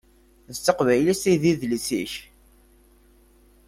D 0.53 0.57
taqbaylit 0.65 1.23
i 1.31 1.33
d 1.41 1.43
idles-ik. 1.51 2.13